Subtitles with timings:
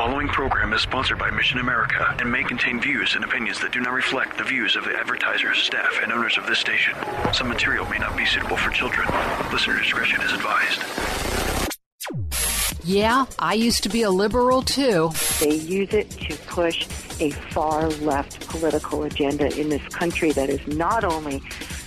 [0.00, 3.70] The following program is sponsored by Mission America and may contain views and opinions that
[3.70, 6.94] do not reflect the views of the advertisers, staff, and owners of this station.
[7.34, 9.06] Some material may not be suitable for children.
[9.52, 10.82] Listener discretion is advised.
[12.82, 15.10] Yeah, I used to be a liberal too.
[15.38, 16.86] They use it to push
[17.20, 21.42] a far left political agenda in this country that is not only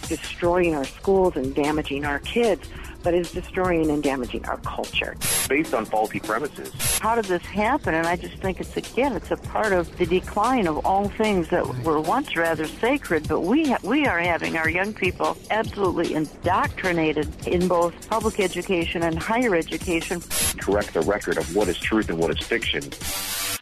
[0.08, 2.70] destroying our schools and damaging our kids,
[3.04, 5.16] but is destroying and damaging our culture.
[5.50, 6.72] Based on faulty premises.
[7.00, 7.94] How did this happen?
[7.94, 11.50] And I just think it's, again, it's a part of the decline of all things
[11.50, 16.14] that were once rather sacred, but we, ha- we are having our young people absolutely
[16.14, 20.22] indoctrinated in both public education and higher education.
[20.58, 22.84] Correct the record of what is truth and what is fiction.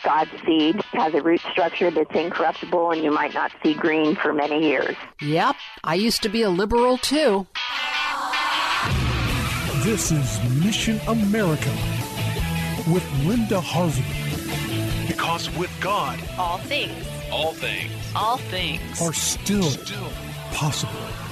[0.04, 4.34] God's seed has a root structure that's incorruptible and you might not see green for
[4.34, 4.96] many years.
[5.22, 7.48] Yep, I used to be a liberal too.
[9.84, 11.72] This is Mission America
[12.94, 14.06] with Linda Harvey.
[15.08, 20.08] Because with God, all things, all things, all things are still, still
[20.54, 21.31] possible.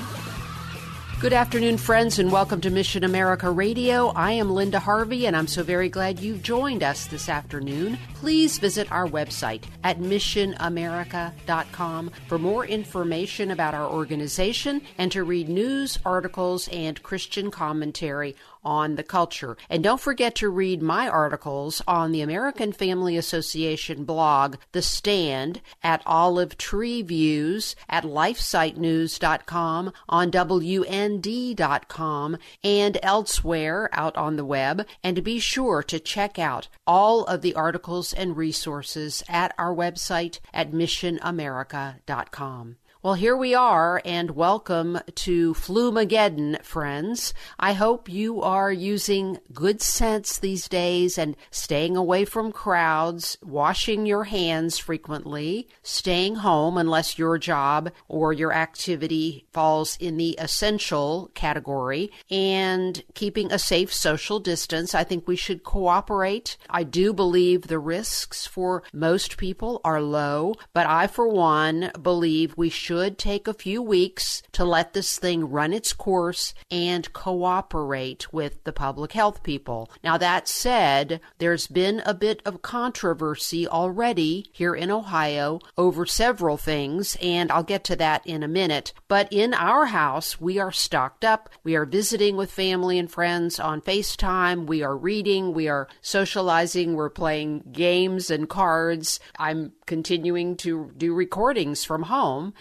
[1.19, 4.13] Good afternoon, friends, and welcome to Mission America Radio.
[4.15, 7.99] I am Linda Harvey, and I'm so very glad you've joined us this afternoon.
[8.13, 15.49] Please visit our website at missionamerica.com for more information about our organization and to read
[15.49, 18.37] news, articles, and Christian commentary
[18.69, 19.57] on the culture.
[19.67, 25.61] And don't forget to read my articles on the American Family Association blog, The Stand,
[25.81, 34.85] at Olive Tree Views, at lifesitenews.com, on WND.com, and elsewhere out on the web.
[35.03, 40.39] And be sure to check out all of the articles and resources at our website
[40.53, 42.75] at missionamerica.com.
[43.01, 47.33] Well, here we are, and welcome to Flumageddon, friends.
[47.57, 54.05] I hope you are using good sense these days and staying away from crowds, washing
[54.05, 61.31] your hands frequently, staying home unless your job or your activity falls in the essential
[61.35, 64.93] category, and keeping a safe social distance.
[64.93, 66.57] I think we should cooperate.
[66.69, 72.53] I do believe the risks for most people are low, but I, for one, believe
[72.57, 77.13] we should should take a few weeks to let this thing run its course and
[77.13, 79.91] cooperate with the public health people.
[80.03, 86.57] Now, that said, there's been a bit of controversy already here in Ohio over several
[86.57, 88.91] things, and I'll get to that in a minute.
[89.07, 91.47] But in our house, we are stocked up.
[91.63, 94.65] We are visiting with family and friends on FaceTime.
[94.65, 95.53] We are reading.
[95.53, 96.95] We are socializing.
[96.95, 99.19] We're playing games and cards.
[99.37, 102.53] I'm continuing to do recordings from home.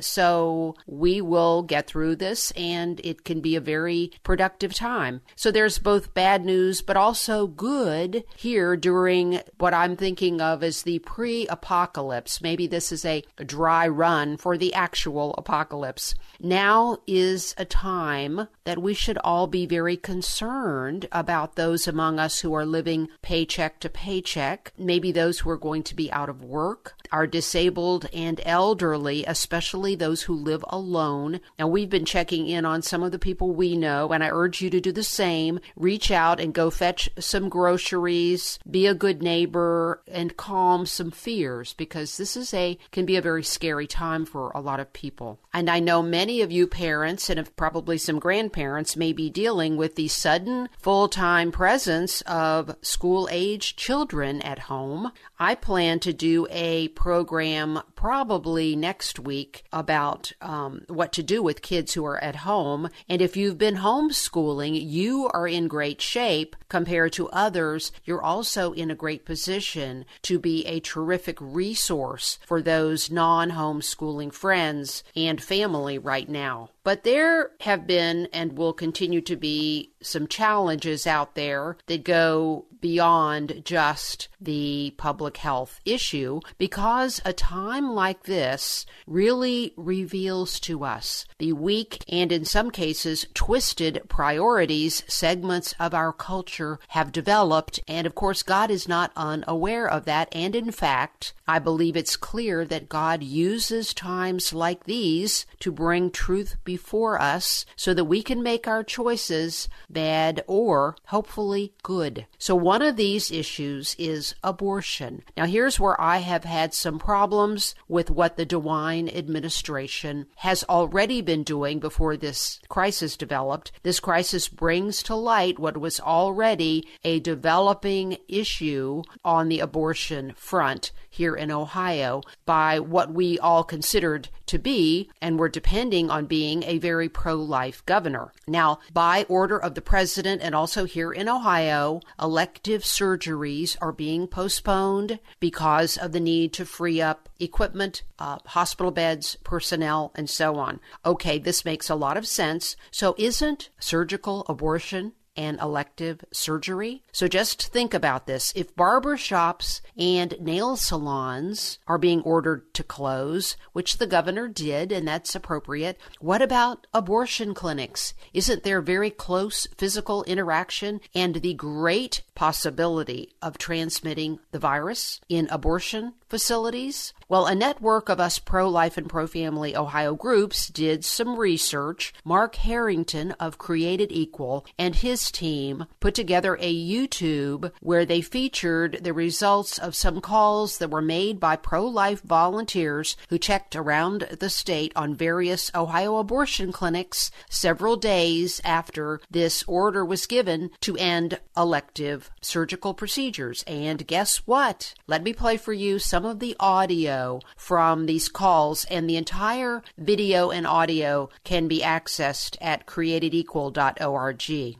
[0.00, 5.20] So we will get through this and it can be a very productive time.
[5.34, 10.82] So there's both bad news, but also good here during what I'm thinking of as
[10.82, 12.40] the pre apocalypse.
[12.40, 16.14] Maybe this is a dry run for the actual apocalypse.
[16.40, 22.40] Now is a time that we should all be very concerned about those among us
[22.40, 26.44] who are living paycheck to paycheck, maybe those who are going to be out of
[26.44, 31.40] work, are disabled and elderly, especially those who live alone.
[31.58, 34.60] Now, we've been checking in on some of the people we know, and I urge
[34.60, 35.60] you to do the same.
[35.76, 41.72] Reach out and go fetch some groceries, be a good neighbor, and calm some fears
[41.74, 45.38] because this is a can be a very scary time for a lot of people.
[45.52, 49.94] And I know many of you parents and probably some grandparents may be dealing with
[49.96, 55.12] the sudden full time presence of school age children at home.
[55.38, 61.62] I plan to do a program probably next week about um, what to do with
[61.62, 62.88] kids who are at home.
[63.08, 67.92] And if you've been homeschooling, you are in great shape compared to others.
[68.04, 74.32] You're also in a great position to be a terrific resource for those non homeschooling
[74.32, 76.70] friends and family right now.
[76.86, 82.66] But there have been and will continue to be some challenges out there that go
[82.80, 91.24] beyond just the public health issue because a time like this really reveals to us
[91.38, 97.80] the weak and in some cases twisted priorities segments of our culture have developed.
[97.88, 100.28] And of course God is not unaware of that.
[100.30, 106.10] And in fact I believe it's clear that God uses times like these to bring
[106.10, 106.75] truth before
[107.20, 112.26] us so that we can make our choices bad or hopefully good.
[112.38, 115.22] So one of these issues is abortion.
[115.36, 121.20] Now here's where I have had some problems with what the DeWine administration has already
[121.20, 123.72] been doing before this crisis developed.
[123.82, 130.92] This crisis brings to light what was already a developing issue on the abortion front
[131.16, 136.62] here in Ohio by what we all considered to be and were depending on being
[136.64, 138.32] a very pro life governor.
[138.46, 144.26] Now, by order of the president and also here in Ohio, elective surgeries are being
[144.26, 150.56] postponed because of the need to free up equipment, uh, hospital beds, personnel, and so
[150.56, 150.80] on.
[151.04, 152.76] Okay, this makes a lot of sense.
[152.90, 157.02] So, isn't surgical abortion and elective surgery.
[157.12, 158.52] So just think about this.
[158.56, 164.92] If barber shops and nail salons are being ordered to close, which the governor did,
[164.92, 168.14] and that's appropriate, what about abortion clinics?
[168.32, 175.48] Isn't there very close physical interaction and the great possibility of transmitting the virus in
[175.50, 177.12] abortion facilities?
[177.28, 182.14] Well, a network of us pro life and pro family Ohio groups did some research.
[182.24, 189.00] Mark Harrington of Created Equal and his team put together a YouTube where they featured
[189.02, 194.28] the results of some calls that were made by pro life volunteers who checked around
[194.38, 200.96] the state on various Ohio abortion clinics several days after this order was given to
[200.96, 203.64] end elective surgical procedures.
[203.66, 204.94] And guess what?
[205.06, 209.82] Let me play for you some of the audio from these calls, and the entire
[209.98, 214.76] video and audio can be accessed at createdequal.org.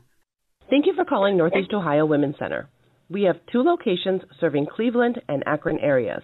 [0.69, 2.69] Thank you for calling Northeast Ohio Women's Center.
[3.09, 6.21] We have two locations serving Cleveland and Akron areas.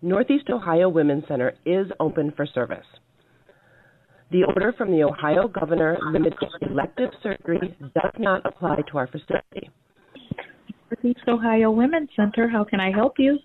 [0.00, 2.86] Northeast Ohio Women's Center is open for service.
[4.30, 9.70] The order from the Ohio governor limiting elective surgery does not apply to our facility.
[10.90, 13.38] Northeast Ohio Women's Center, how can I help you?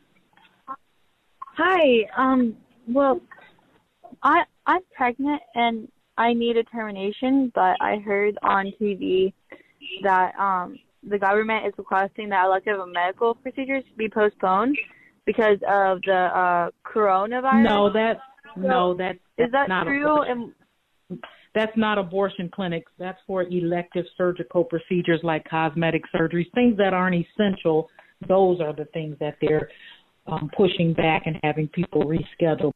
[1.57, 2.05] Hi.
[2.17, 2.55] Um.
[2.87, 3.19] Well,
[4.23, 9.33] I I'm pregnant and I need a termination, but I heard on TV
[10.03, 10.77] that um
[11.07, 14.77] the government is requesting that elective medical procedures be postponed
[15.25, 17.63] because of the uh coronavirus.
[17.63, 18.19] No, that's
[18.55, 20.21] no, that's is that not true?
[20.21, 20.53] And
[21.53, 22.91] that's not abortion clinics.
[22.97, 27.89] That's for elective surgical procedures like cosmetic surgeries, things that aren't essential.
[28.27, 29.69] Those are the things that they're
[30.27, 32.71] um, pushing back and having people reschedule.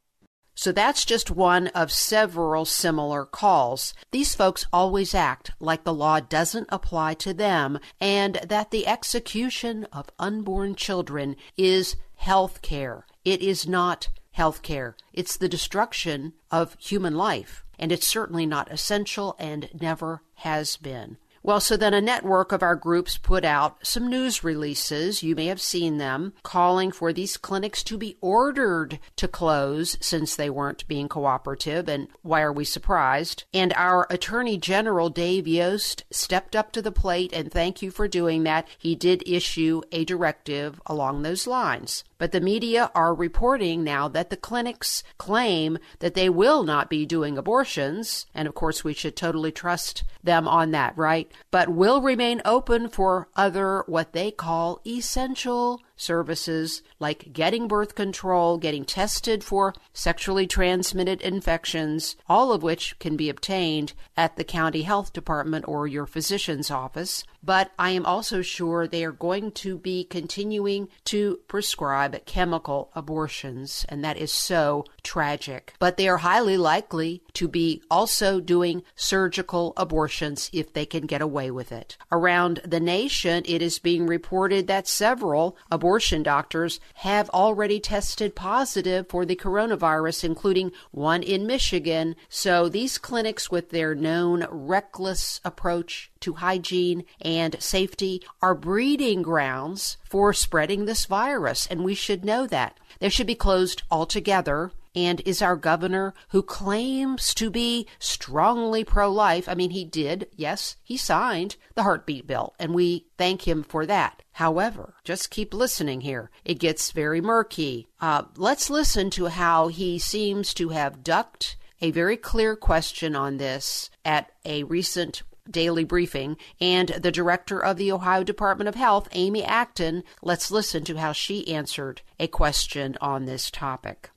[0.57, 3.94] So that's just one of several similar calls.
[4.12, 9.86] These folks always act like the law doesn't apply to them and that the execution
[9.92, 13.06] of unborn children is health care.
[13.25, 14.98] It is not health care.
[15.14, 17.64] It's the destruction of human life.
[17.80, 21.18] And it's certainly not essential and never has been.
[21.42, 25.22] Well, so then a network of our groups put out some news releases.
[25.22, 30.36] You may have seen them calling for these clinics to be ordered to close since
[30.36, 31.88] they weren't being cooperative.
[31.88, 33.44] And why are we surprised?
[33.54, 38.08] And our Attorney General, Dave Yost, stepped up to the plate, and thank you for
[38.08, 38.68] doing that.
[38.80, 42.04] He did issue a directive along those lines.
[42.18, 47.06] But the media are reporting now that the clinics claim that they will not be
[47.06, 48.25] doing abortions.
[48.34, 51.32] And of course, we should totally trust them on that, right?
[51.51, 58.58] But will remain open for other, what they call essential services like getting birth control,
[58.58, 64.84] getting tested for sexually transmitted infections, all of which can be obtained at the county
[64.84, 67.24] health department or your physician's office.
[67.44, 73.86] But I am also sure they are going to be continuing to prescribe chemical abortions,
[73.88, 75.74] and that is so tragic.
[75.78, 81.22] But they are highly likely to be also doing surgical abortions if they can get
[81.22, 81.98] away with it.
[82.12, 89.08] Around the nation, it is being reported that several abortion doctors have already tested positive
[89.08, 92.15] for the coronavirus, including one in Michigan.
[92.27, 99.98] So these clinics, with their known reckless approach to hygiene and safety, are breeding grounds
[100.04, 102.80] for spreading this virus, and we should know that.
[103.00, 109.12] They should be closed altogether and is our governor who claims to be strongly pro
[109.12, 109.50] life.
[109.50, 113.86] I mean, he did, yes, he signed the heartbeat bill, and we thank him for
[113.86, 114.24] that.
[114.34, 116.32] However, just keep listening here.
[116.44, 117.88] It gets very murky.
[118.00, 123.38] Uh, let's listen to how he seems to have ducked a very clear question on
[123.38, 129.08] this at a recent daily briefing and the director of the Ohio Department of Health,
[129.12, 130.04] Amy Acton.
[130.22, 134.10] Let's listen to how she answered a question on this topic.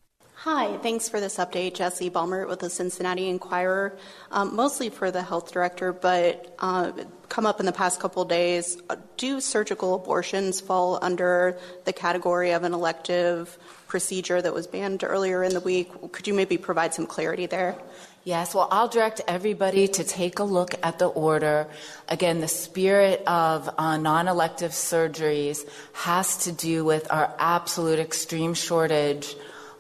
[0.43, 1.75] Hi, thanks for this update.
[1.75, 3.99] Jessie Balmert with the Cincinnati Enquirer,
[4.31, 6.93] um, mostly for the health director, but uh,
[7.29, 8.81] come up in the past couple days.
[9.17, 15.43] Do surgical abortions fall under the category of an elective procedure that was banned earlier
[15.43, 15.91] in the week?
[16.13, 17.77] Could you maybe provide some clarity there?
[18.23, 21.67] Yes, well, I'll direct everybody to take a look at the order.
[22.09, 28.55] Again, the spirit of uh, non elective surgeries has to do with our absolute extreme
[28.55, 29.35] shortage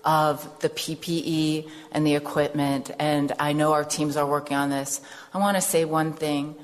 [0.08, 5.02] of the PPE and the equipment, and I know our teams are working on this.
[5.34, 6.56] I want to say one thing.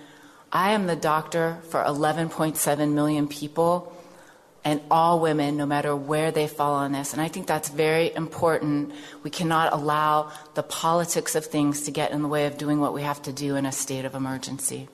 [0.50, 3.92] I am the doctor for 11.7 million people
[4.64, 7.12] and all women, no matter where they fall on this.
[7.12, 8.92] And I think that's very important.
[9.22, 12.94] We cannot allow the politics of things to get in the way of doing what
[12.94, 14.88] we have to do in a state of emergency.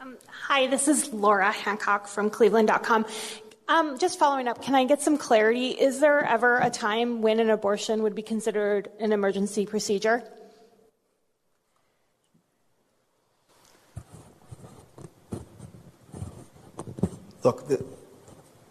[0.00, 0.16] Um,
[0.48, 3.04] hi, this is Laura Hancock from Cleveland.com.
[3.68, 5.72] Um, just following up, can I get some clarity?
[5.72, 10.24] Is there ever a time when an abortion would be considered an emergency procedure?
[17.44, 17.84] Look, the,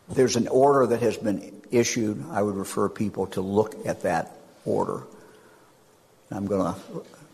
[0.09, 2.25] there's an order that has been issued.
[2.31, 5.03] I would refer people to look at that order.
[6.31, 6.79] I'm going to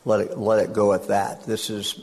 [0.04, 1.46] let it let it go at that.
[1.46, 2.02] This is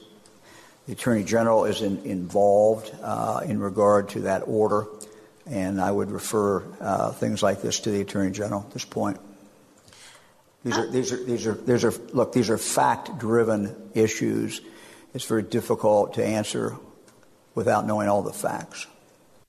[0.87, 4.87] the attorney general is in, involved uh, in regard to that order,
[5.47, 9.19] and I would refer uh, things like this to the attorney general at this point.
[10.65, 14.61] These are these are these are these are look these are fact driven issues.
[15.13, 16.77] It's very difficult to answer
[17.55, 18.87] without knowing all the facts.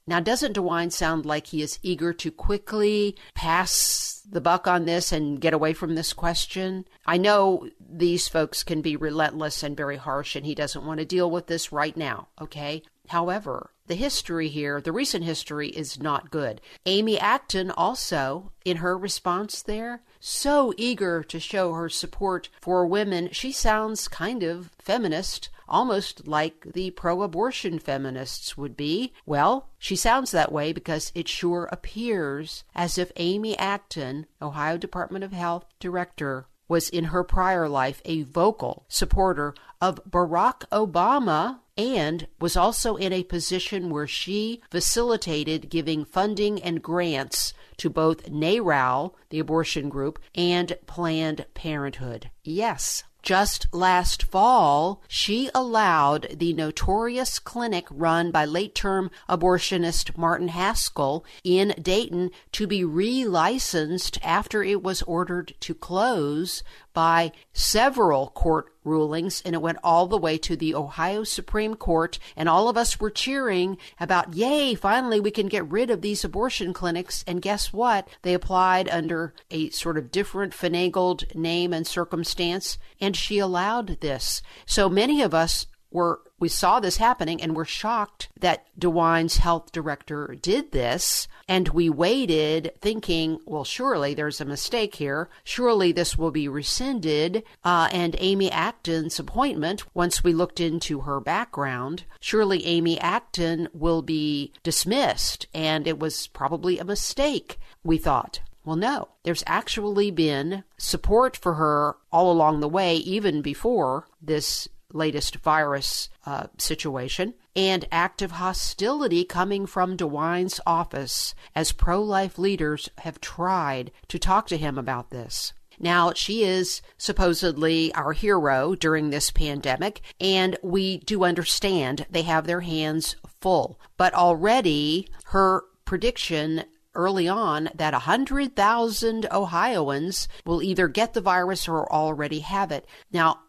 [0.06, 5.12] Now, doesn't DeWine sound like he is eager to quickly pass the buck on this
[5.12, 6.86] and get away from this question?
[7.06, 11.06] I know these folks can be relentless and very harsh, and he doesn't want to
[11.06, 12.84] deal with this right now, okay?
[13.10, 16.62] However, the history here, the recent history, is not good.
[16.86, 23.30] Amy Acton also, in her response there, so eager to show her support for women,
[23.32, 29.14] she sounds kind of feminist almost like the pro abortion feminists would be.
[29.26, 35.24] Well, she sounds that way because it sure appears as if Amy Acton, Ohio Department
[35.24, 42.28] of Health Director, was in her prior life a vocal supporter of Barack Obama and
[42.40, 49.14] was also in a position where she facilitated giving funding and grants to both NARAL,
[49.30, 52.30] the abortion group, and Planned Parenthood.
[52.44, 60.50] Yes, just last fall, she allowed the notorious clinic run by late term abortionist Martin
[60.50, 66.64] Haskell in Dayton to be relicensed after it was ordered to close
[66.94, 72.20] by several court rulings, and it went all the way to the Ohio Supreme Court.
[72.36, 76.24] And all of us were cheering about, yay, finally we can get rid of these
[76.24, 77.24] abortion clinics.
[77.28, 78.08] And guess what?
[78.22, 84.42] They applied under a sort of different finagled name and circumstance, and she allowed this.
[84.66, 89.72] So many of us were we saw this happening and were shocked that DeWine's health
[89.72, 91.30] director did this.
[91.48, 95.30] And we waited thinking, well, surely there's a mistake here.
[95.46, 97.44] Surely this will be rescinded.
[97.64, 104.02] Uh, and Amy Acton's appointment, once we looked into her background, surely Amy Acton will
[104.02, 105.48] be dismissed.
[105.54, 108.42] And it was probably a mistake, we thought.
[108.66, 114.68] Well, no, there's actually been support for her all along the way, even before this
[114.94, 122.90] latest virus uh, situation, and active hostility coming from DeWine's office as pro life leaders
[123.00, 125.54] have tried to talk to him about this.
[125.80, 132.46] Now, she is supposedly our hero during this pandemic, and we do understand they have
[132.46, 133.80] their hands full.
[133.98, 141.92] But already her prediction early on that 100,000 Ohioans will either get the virus or
[141.92, 142.86] already have it.
[143.12, 143.40] Now,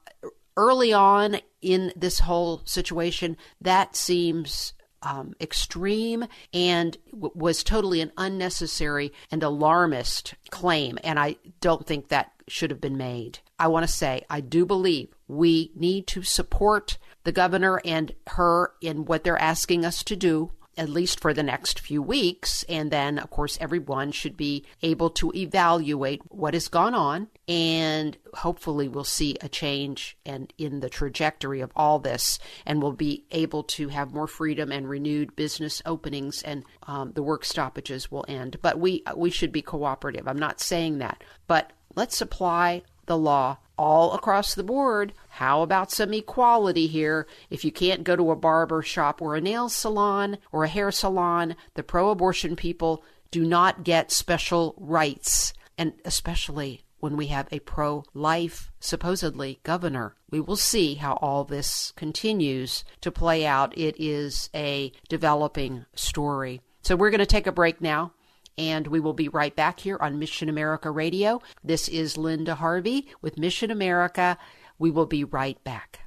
[0.56, 8.12] early on in this whole situation, that seems um, extreme and w- was totally an
[8.16, 10.98] unnecessary and alarmist claim.
[11.04, 13.38] And I don't think that should have been made.
[13.58, 18.72] I want to say, I do believe we need to support the governor and her
[18.80, 22.64] in what they're asking us to do at least for the next few weeks.
[22.68, 27.28] And then, of course, everyone should be able to evaluate what has gone on.
[27.46, 32.92] And hopefully, we'll see a change and in the trajectory of all this, and we'll
[32.92, 38.10] be able to have more freedom and renewed business openings, and um, the work stoppages
[38.10, 38.58] will end.
[38.62, 40.26] But we we should be cooperative.
[40.26, 45.12] I'm not saying that, but let's apply the law all across the board.
[45.28, 47.26] How about some equality here?
[47.50, 50.90] If you can't go to a barber shop or a nail salon or a hair
[50.90, 55.52] salon, the pro abortion people do not get special rights.
[55.76, 60.14] And especially when we have a pro life, supposedly, governor.
[60.30, 63.76] We will see how all this continues to play out.
[63.76, 66.62] It is a developing story.
[66.80, 68.12] So we're going to take a break now
[68.56, 71.42] and we will be right back here on Mission America Radio.
[71.62, 74.38] This is Linda Harvey with Mission America.
[74.78, 76.03] We will be right back.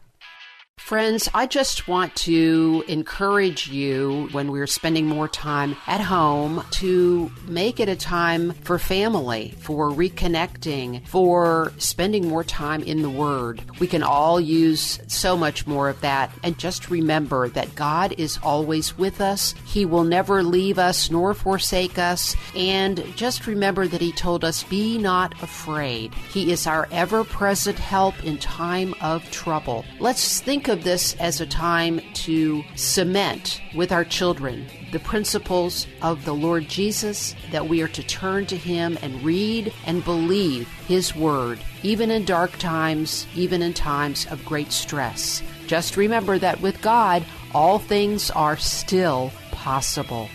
[0.77, 7.29] Friends, I just want to encourage you when we're spending more time at home to
[7.45, 13.61] make it a time for family, for reconnecting, for spending more time in the Word.
[13.81, 16.31] We can all use so much more of that.
[16.41, 19.55] And just remember that God is always with us.
[19.65, 22.33] He will never leave us nor forsake us.
[22.55, 26.13] And just remember that He told us, Be not afraid.
[26.13, 29.83] He is our ever present help in time of trouble.
[29.99, 36.23] Let's think of this as a time to cement with our children the principles of
[36.23, 41.15] the Lord Jesus, that we are to turn to Him and read and believe His
[41.15, 45.43] Word, even in dark times, even in times of great stress.
[45.67, 50.29] Just remember that with God, all things are still possible.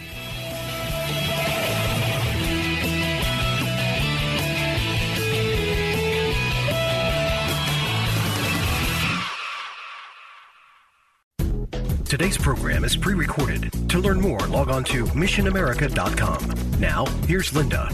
[12.13, 13.73] Today's program is pre recorded.
[13.89, 16.79] To learn more, log on to missionamerica.com.
[16.79, 17.91] Now, here's Linda.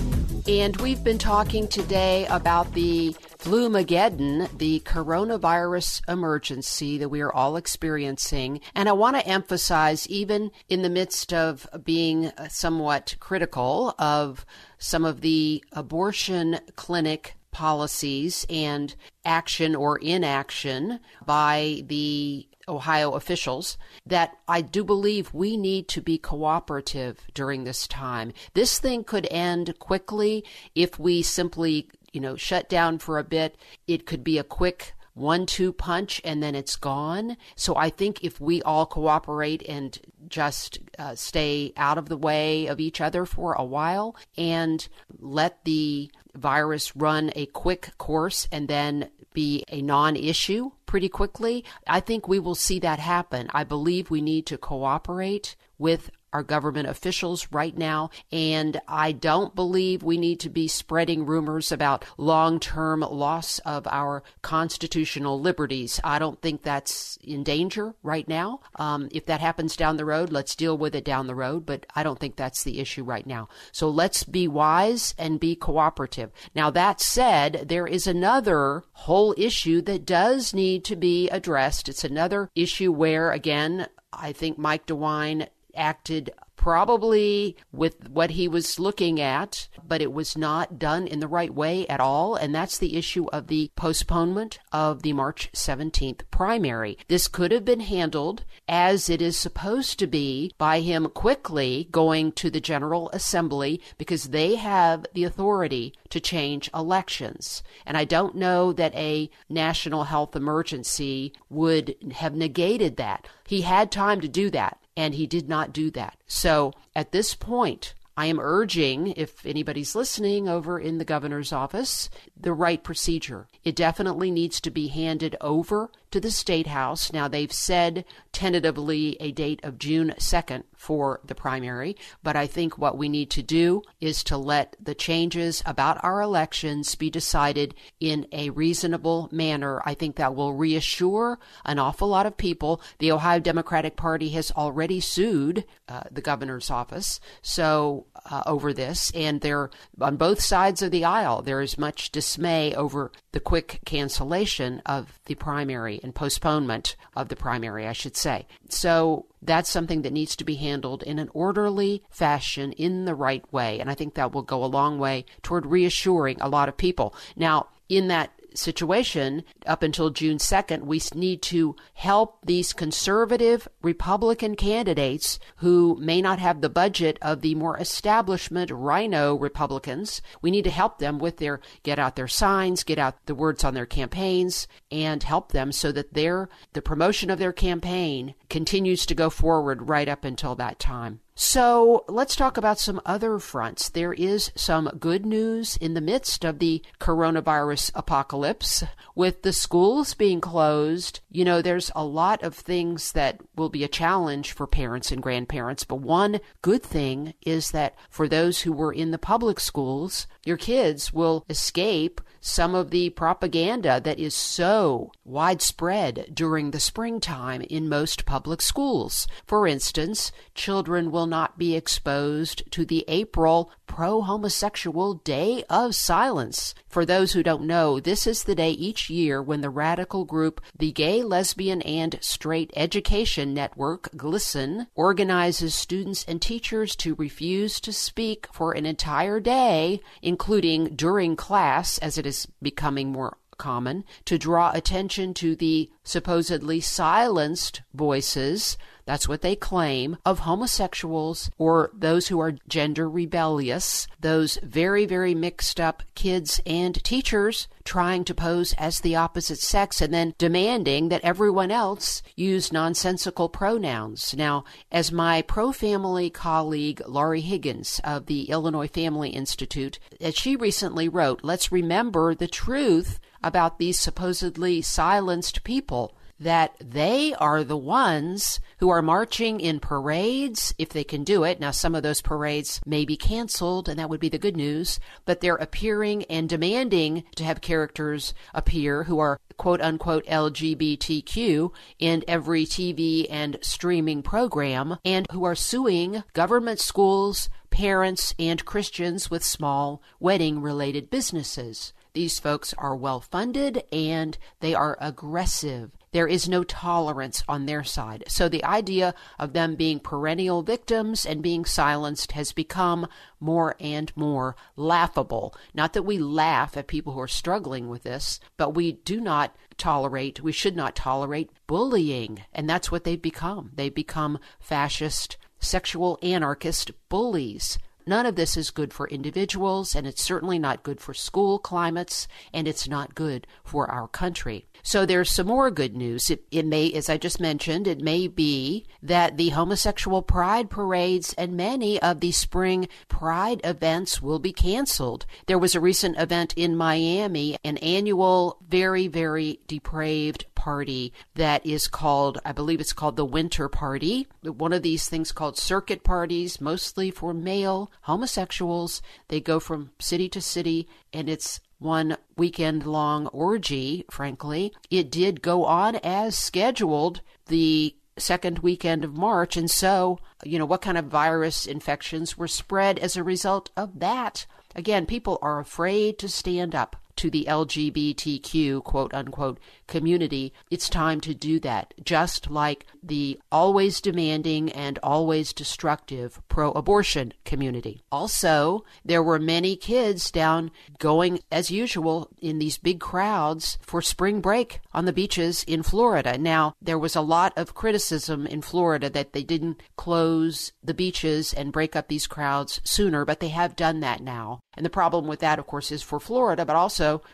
[0.48, 7.54] And we've been talking today about the Flumageddon, the coronavirus emergency that we are all
[7.54, 8.60] experiencing.
[8.74, 14.44] And I want to emphasize, even in the midst of being somewhat critical of
[14.78, 24.36] some of the abortion clinic policies and action or inaction by the Ohio officials that
[24.46, 28.32] I do believe we need to be cooperative during this time.
[28.54, 33.56] This thing could end quickly if we simply, you know, shut down for a bit.
[33.86, 37.36] It could be a quick one two punch and then it's gone.
[37.56, 42.66] So I think if we all cooperate and just uh, stay out of the way
[42.66, 44.86] of each other for a while and
[45.18, 51.64] let the virus run a quick course and then be a non issue pretty quickly,
[51.86, 53.48] I think we will see that happen.
[53.54, 58.10] I believe we need to cooperate with our government officials right now.
[58.32, 63.86] And I don't believe we need to be spreading rumors about long term loss of
[63.86, 66.00] our constitutional liberties.
[66.04, 68.60] I don't think that's in danger right now.
[68.76, 71.66] Um, if that happens down the road, let's deal with it down the road.
[71.66, 73.48] But I don't think that's the issue right now.
[73.72, 76.30] So let's be wise and be cooperative.
[76.54, 81.88] Now, that said, there is another whole issue that does need to be addressed.
[81.88, 88.78] It's another issue where, again, I think Mike DeWine acted probably with what he was
[88.78, 92.34] looking at, but it was not done in the right way at all.
[92.34, 96.98] And that's the issue of the postponement of the March 17th primary.
[97.06, 102.32] This could have been handled as it is supposed to be by him quickly going
[102.32, 107.62] to the General Assembly because they have the authority to change elections.
[107.86, 113.28] And I don't know that a national health emergency would have negated that.
[113.46, 116.18] He had time to do that and he did not do that.
[116.26, 122.10] So at this point, I am urging, if anybody's listening over in the governor's office,
[122.36, 123.46] the right procedure.
[123.62, 127.12] It definitely needs to be handed over to the State House.
[127.12, 132.78] Now, they've said tentatively a date of June 2nd for the primary, but I think
[132.78, 137.74] what we need to do is to let the changes about our elections be decided
[138.00, 139.82] in a reasonable manner.
[139.84, 142.80] I think that will reassure an awful lot of people.
[142.98, 149.10] The Ohio Democratic Party has already sued uh, the governor's office so uh, over this,
[149.14, 151.42] and they're on both sides of the aisle.
[151.42, 157.36] There is much dismay over the quick cancellation of the primary and postponement of the
[157.36, 158.46] primary, I should say.
[158.68, 163.44] So that's something that needs to be handled in an orderly fashion in the right
[163.52, 163.80] way.
[163.80, 167.14] And I think that will go a long way toward reassuring a lot of people.
[167.36, 174.56] Now, in that situation up until June 2nd, we need to help these conservative Republican
[174.56, 180.20] candidates who may not have the budget of the more establishment RINO Republicans.
[180.42, 183.64] We need to help them with their get out their signs, get out the words
[183.64, 189.06] on their campaigns, and help them so that their the promotion of their campaign continues
[189.06, 191.20] to go forward right up until that time.
[191.40, 193.90] So let's talk about some other fronts.
[193.90, 198.82] There is some good news in the midst of the coronavirus apocalypse.
[199.14, 203.84] With the schools being closed, you know, there's a lot of things that will be
[203.84, 205.84] a challenge for parents and grandparents.
[205.84, 210.56] But one good thing is that for those who were in the public schools, your
[210.56, 217.88] kids will escape some of the propaganda that is so widespread during the springtime in
[217.88, 219.28] most public schools.
[219.46, 226.74] For instance, children will not be exposed to the April pro homosexual Day of Silence.
[226.88, 230.60] For those who don't know, this is the day each year when the radical group,
[230.78, 237.92] the Gay, Lesbian, and Straight Education Network, GLSEN, organizes students and teachers to refuse to
[237.92, 244.38] speak for an entire day, including during class, as it is becoming more common, to
[244.38, 252.28] draw attention to the supposedly silenced voices that's what they claim of homosexuals or those
[252.28, 258.74] who are gender rebellious, those very, very mixed up kids and teachers trying to pose
[258.74, 264.34] as the opposite sex and then demanding that everyone else use nonsensical pronouns.
[264.36, 270.54] Now, as my pro family colleague Laurie Higgins of the Illinois Family Institute, as she
[270.54, 277.76] recently wrote, let's remember the truth about these supposedly silenced people that they are the
[277.76, 281.58] ones who are marching in parades, if they can do it.
[281.58, 285.00] Now, some of those parades may be canceled, and that would be the good news,
[285.24, 292.24] but they're appearing and demanding to have characters appear who are quote unquote LGBTQ in
[292.28, 299.44] every TV and streaming program, and who are suing government schools, parents, and Christians with
[299.44, 301.92] small wedding related businesses.
[302.14, 305.90] These folks are well funded and they are aggressive.
[306.12, 308.24] There is no tolerance on their side.
[308.28, 313.08] So the idea of them being perennial victims and being silenced has become
[313.40, 315.54] more and more laughable.
[315.74, 319.54] Not that we laugh at people who are struggling with this, but we do not
[319.76, 322.44] tolerate, we should not tolerate bullying.
[322.52, 323.72] And that's what they've become.
[323.74, 327.78] They've become fascist, sexual anarchist bullies.
[328.08, 332.26] None of this is good for individuals, and it's certainly not good for school climates,
[332.54, 334.64] and it's not good for our country.
[334.82, 336.30] So there's some more good news.
[336.30, 341.34] It, it, may, as I just mentioned, it may be that the homosexual pride parades
[341.34, 345.26] and many of the spring pride events will be canceled.
[345.44, 351.88] There was a recent event in Miami, an annual, very, very depraved party that is
[351.88, 354.26] called, I believe it's called the Winter Party.
[354.42, 359.02] One of these things called circuit parties, mostly for male homosexuals.
[359.28, 364.72] They go from city to city, and it's one weekend long orgy, frankly.
[364.90, 369.56] It did go on as scheduled the second weekend of March.
[369.56, 374.00] And so, you know, what kind of virus infections were spread as a result of
[374.00, 374.46] that?
[374.74, 381.20] Again, people are afraid to stand up to the LGBTQ quote unquote community, it's time
[381.20, 381.94] to do that.
[382.02, 388.02] Just like the always demanding and always destructive pro abortion community.
[388.10, 394.40] Also, there were many kids down going as usual in these big crowds for spring
[394.40, 396.38] break on the beaches in Florida.
[396.38, 401.52] Now, there was a lot of criticism in Florida that they didn't close the beaches
[401.52, 404.60] and break up these crowds sooner, but they have done that now.
[404.76, 406.76] And the problem with that, of course, is for Florida, but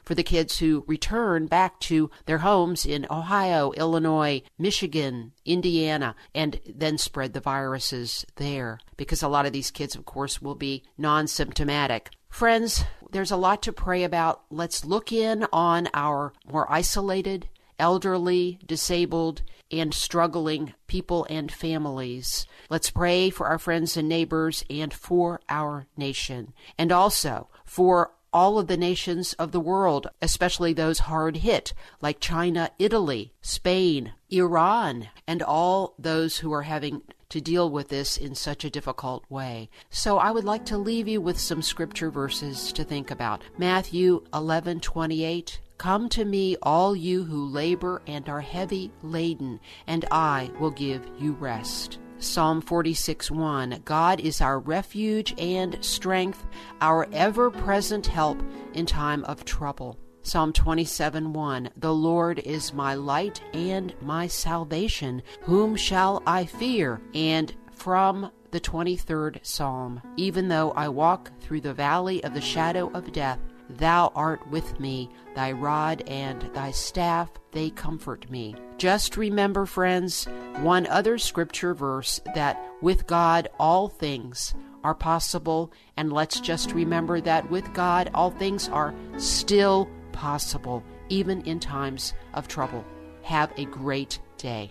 [0.04, 6.60] for the kids who return back to their homes in Ohio, Illinois, Michigan, Indiana, and
[6.66, 8.78] then spread the viruses there.
[8.96, 12.10] Because a lot of these kids, of course, will be non symptomatic.
[12.28, 14.42] Friends, there's a lot to pray about.
[14.50, 22.46] Let's look in on our more isolated, elderly, disabled, and struggling people and families.
[22.68, 28.58] Let's pray for our friends and neighbors and for our nation, and also for all
[28.58, 35.08] of the nations of the world, especially those hard hit, like China, Italy, Spain, Iran,
[35.26, 39.70] and all those who are having to deal with this in such a difficult way.
[39.88, 43.42] So I would like to leave you with some scripture verses to think about.
[43.56, 50.50] Matthew 11:28 Come to me, all you who labor and are heavy laden, and I
[50.60, 51.98] will give you rest.
[52.24, 56.46] Psalm 46 1 God is our refuge and strength,
[56.80, 59.98] our ever present help in time of trouble.
[60.22, 65.22] Psalm 27 1 The Lord is my light and my salvation.
[65.42, 67.02] Whom shall I fear?
[67.14, 72.90] And from the 23rd Psalm Even though I walk through the valley of the shadow
[72.94, 73.38] of death,
[73.70, 78.54] Thou art with me, thy rod and thy staff, they comfort me.
[78.76, 80.26] Just remember, friends,
[80.60, 87.20] one other scripture verse that with God all things are possible, and let's just remember
[87.20, 92.84] that with God all things are still possible, even in times of trouble.
[93.22, 94.70] Have a great day.